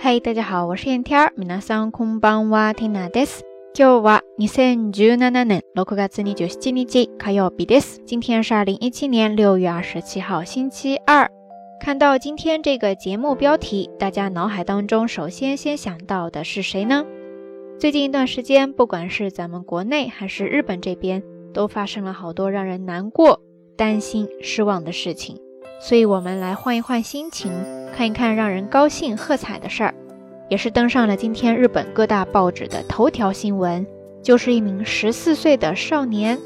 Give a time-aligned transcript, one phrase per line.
[0.00, 1.32] 嗨，大家好，我是燕天儿。
[1.36, 3.44] 皆さんこんばんは、ティナです。
[3.74, 8.00] 今日は二千十七年六月二十七日火曜日です。
[8.04, 11.30] 今天是二零一七年六月二十七号，星期二。
[11.80, 17.04] 看到今天这个节目标题，大家脑海当中首先先想到的是谁呢？
[17.78, 21.22] 最近一段时间，不管是咱们国内还是日本这边，
[21.52, 23.42] 都发生了好多让人难过、
[23.76, 25.38] 担心、失望的事情。
[25.78, 27.52] 所以，我们来换一换心情，
[27.91, 29.93] 看一看让人高兴、喝彩的事儿，
[30.49, 33.85] 也是登上了今天日本各大报纸的头条新闻。
[34.23, 36.37] 就是一名十四岁的少年，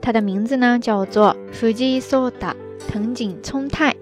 [0.00, 2.54] 他的名字呢叫做 Fuji Soda
[2.88, 3.94] 藤井聪太，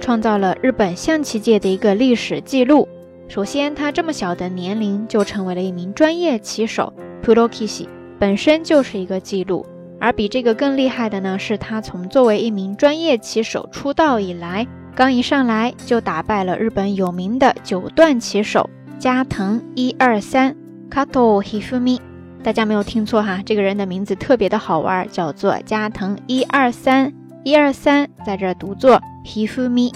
[0.00, 2.88] 创造了日本象棋界的一个历史记录。
[3.28, 6.92] 首先，他这么小的年龄就成为了一名专业棋手
[7.22, 9.64] p u r o k i s h i 本身就是一个记录。
[10.00, 20.56] 而比这个更厉害的呢，是他从作为一名专业棋手出道以来，刚一上来就打败了日本有名的九段棋手加藤一二三
[20.90, 22.00] Kato Hifumi。
[22.42, 27.12] 大家没有听错哈，这个人的名字特别的好玩，叫做加藤一二三
[27.44, 29.92] 一二三，在这读作 Hifumi。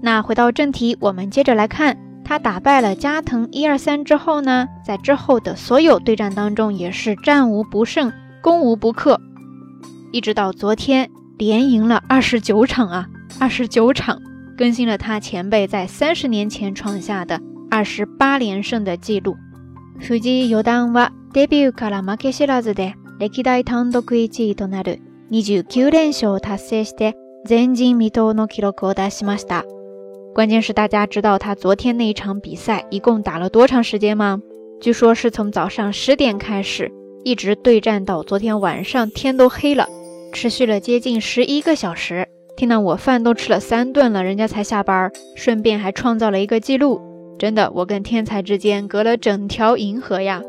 [0.00, 8.12] 那回到正题，我们接着来看，他打败了加藤一二三之后呢，在之后的所有对战当中也是战无不胜。
[8.42, 9.20] 攻无不克，
[10.12, 13.06] 一直到昨天连赢了二十九场啊，
[13.39, 14.21] 二十九场，
[14.57, 19.35] 更新了他前辈在三十年前创下的二十八连胜的记录。
[19.99, 24.99] 藤井四段はデビューから負け知らずで歴代単独1位となる
[25.31, 27.15] 29連勝を達成して
[27.47, 29.63] 前人未到の記録を出しました。
[30.33, 34.41] 关键是大家知道他昨天那一场比赛一共打了多长时间吗？
[34.81, 36.91] 据说是从早上十点开始。
[37.23, 39.87] 一直对战到昨天晚上，天都黑了，
[40.31, 42.27] 持续了接近十一个小时。
[42.60, 47.00] 听到我饭都吃了三顿了，人家才下班，顺便还创造了一个记录。
[47.38, 50.42] 真的，我跟天才之间隔了整条银河呀！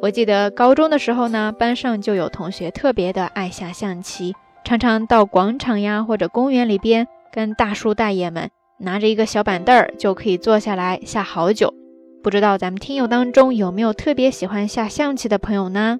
[0.00, 4.32] 我记得高中的时候呢，班上就有同学特别的爱下象棋，
[4.64, 8.48] 常常到广场呀或者公园里边，跟大叔大爷们
[8.78, 11.74] 拿着一个小板凳儿就可以坐下来下好久。
[12.22, 15.98] 不知道咱们听友当中有没有特别喜欢下象棋的朋友呢？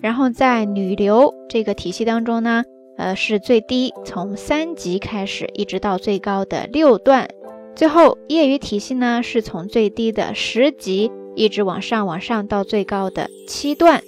[0.00, 2.62] 然后在女流这个体系当中呢，
[2.96, 7.28] 呃，是最低从三级开始，一直到最高的六段。
[7.74, 14.00] 最后业余体系呢，是从最低的十级一直往上往上到最高的七段。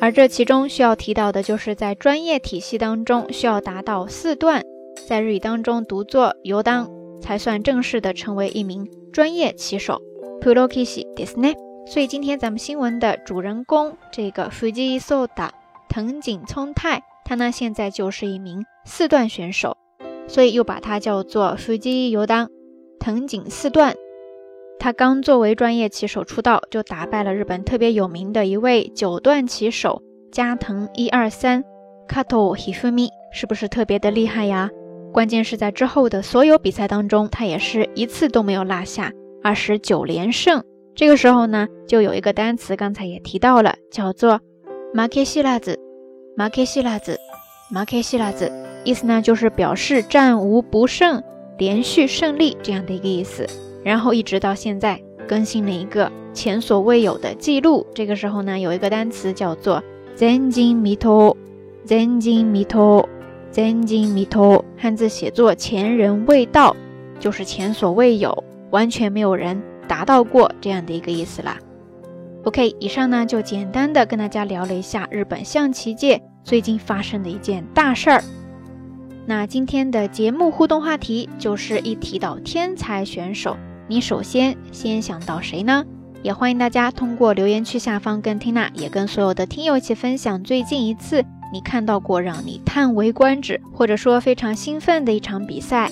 [0.00, 4.62] 而这其中需要提到的就是在专业体系当中需要达到四段，
[5.08, 6.95] 在日语当中读作游当。
[7.26, 10.00] 才算正式的成为一名专业棋手
[10.40, 11.56] ，Pro Kishi Disney。
[11.84, 15.50] 所以今天咱们新闻的主人公这个 Fuji Soda
[15.88, 19.76] 藤井聪太，他呢现在就是一名四段选手，
[20.28, 22.48] 所以又把他叫做 Fuji 游当
[23.00, 23.96] 藤井四段。
[24.78, 30.00] 他刚作为专业棋手出道，就打败了日本特别有名的一位九段棋手
[30.30, 31.64] 加藤一二三
[32.08, 34.70] Kato Hifumi，是不是特别的厉害呀？
[35.16, 39.10] 关键是在之后的所有比赛当中，他也是一次都没有落下，
[39.42, 40.62] 二十九连胜。
[40.94, 44.38] 这个时候呢，就有一个单词，刚才也提到了，叫做
[44.92, 45.80] 马克西拉子，
[46.36, 47.18] 马克西拉子，
[47.72, 48.52] 马克西拉子，
[48.84, 51.22] 意思呢就是表示战无不胜，
[51.56, 53.46] 连续胜利这样的一个意思。
[53.82, 57.86] 然后一直到现在更新了一个前所未有的记录。
[57.94, 59.82] 这个时候呢，有一个单词叫做
[60.14, 60.94] “前进弥
[63.56, 66.76] 陀”，前进弥陀，前进弥陀，汉字写作“前人未到”，
[67.18, 71.56] 就是前所未有，完全没有人达到过这样的一个意思啦。
[72.44, 78.22] OK，以上呢就简单的跟大家聊了一下日本象棋界最近发生的一件大事儿。
[79.24, 83.56] 那今天的节目互动话题就是一提到天才选手。
[83.88, 85.84] 你首先先想到谁呢？
[86.22, 95.90] 也欢迎大家通过留言区下方跟缇娜，也跟所有的听友一起分享最近一次你看到过让你叹为观止，或者说非常兴奋的一场比赛。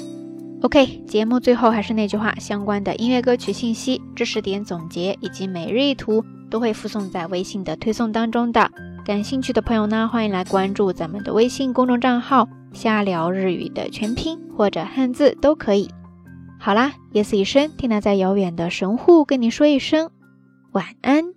[0.63, 8.71] OK，节目最后还是那句话，相关的音乐歌曲信息、知识点总结以及每日一图都会附送在微信的推送当中的。
[9.05, 15.91] 感兴趣的朋友呢，欢迎来关注咱们的微信公众账号“瞎聊日语”的全拼或者汉字都可以。
[16.59, 20.11] 好啦，夜色已深，听娜在遥远的神户跟你说一声
[20.73, 21.34] 晚安。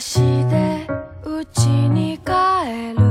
[0.00, 0.18] 足
[0.48, 0.86] で
[1.26, 2.32] 家に帰
[2.96, 3.04] る。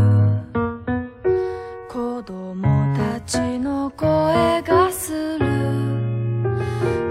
[1.87, 2.65] 子供
[2.97, 5.45] たちの声がする。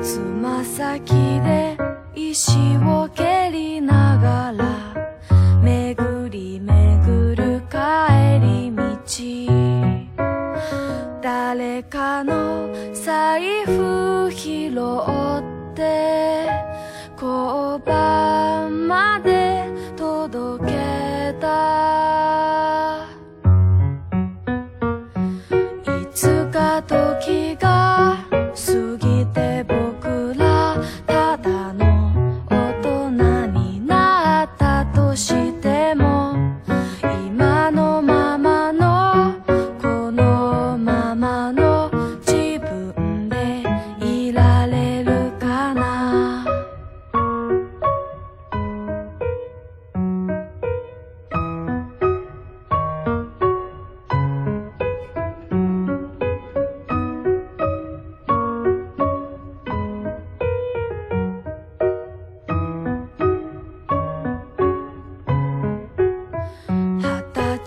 [0.02, 1.78] つま先で
[2.16, 4.64] 石を蹴りながら
[5.62, 8.82] 巡り巡る帰り道。
[11.22, 14.72] 誰かの財布拾っ
[15.76, 16.48] て
[17.14, 19.37] 交番まで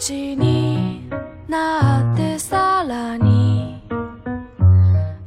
[0.01, 1.07] 二十歳に
[1.47, 3.79] なってさらに。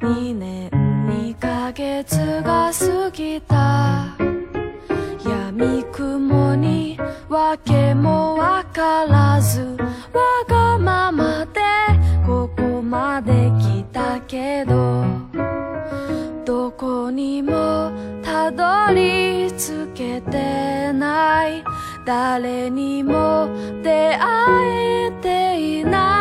[0.00, 0.68] 2年
[1.08, 4.16] 2ヶ月が過ぎた。
[5.24, 6.98] 闇雲に
[7.28, 9.76] 訳もわからず。
[10.12, 11.60] わがままで
[12.26, 15.04] ここまで来たけど。
[16.44, 17.92] どこにも
[18.24, 19.23] たどり着
[22.04, 23.48] 誰にも
[23.82, 26.13] 出会えていない。